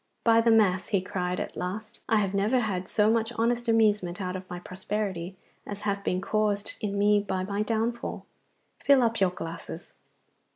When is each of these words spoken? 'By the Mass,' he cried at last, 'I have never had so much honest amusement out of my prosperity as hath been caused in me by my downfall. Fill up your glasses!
'By 0.23 0.41
the 0.41 0.49
Mass,' 0.49 0.87
he 0.87 0.99
cried 0.99 1.39
at 1.39 1.55
last, 1.55 1.99
'I 2.09 2.15
have 2.15 2.33
never 2.33 2.61
had 2.61 2.89
so 2.89 3.11
much 3.11 3.31
honest 3.33 3.67
amusement 3.67 4.19
out 4.19 4.35
of 4.35 4.49
my 4.49 4.57
prosperity 4.57 5.35
as 5.67 5.81
hath 5.81 6.03
been 6.03 6.21
caused 6.21 6.75
in 6.81 6.97
me 6.97 7.19
by 7.19 7.43
my 7.43 7.61
downfall. 7.61 8.25
Fill 8.79 9.03
up 9.03 9.19
your 9.19 9.29
glasses! 9.29 9.93